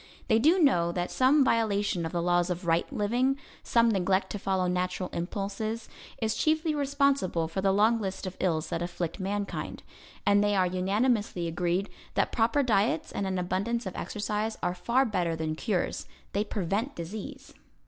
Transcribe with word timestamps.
They 0.29 0.39
do 0.39 0.57
know 0.57 0.91
that 0.93 1.11
some 1.11 1.43
violation 1.45 2.07
of 2.07 2.11
the 2.11 2.23
laws 2.23 2.49
of 2.49 2.65
right 2.65 2.91
living, 2.91 3.37
some 3.61 3.87
neglect 3.89 4.31
to 4.31 4.39
follow 4.39 4.65
natural 4.65 5.09
impulses, 5.13 5.87
is 6.19 6.33
chiefly 6.33 6.73
responsible 6.73 7.47
for 7.47 7.61
the 7.61 7.71
long 7.71 8.01
list 8.01 8.25
of 8.25 8.35
ills 8.39 8.69
that 8.69 8.81
afflict 8.81 9.19
mankind. 9.19 9.83
And 10.25 10.43
they 10.43 10.55
are 10.55 10.65
unanimously 10.65 11.47
agreed 11.47 11.87
that 12.15 12.31
proper 12.31 12.63
diets 12.63 13.11
and 13.11 13.27
an 13.27 13.37
abundance 13.37 13.85
of 13.85 13.95
exercise 13.95 14.57
are 14.63 14.73
far 14.73 15.05
better 15.05 15.35
than 15.35 15.53
cures; 15.53 16.07
they 16.33 16.43
prevent 16.45 16.95
disease. 16.95 17.53